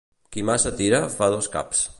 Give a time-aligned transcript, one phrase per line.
[0.35, 1.89] Qui massa tira fa dos caps.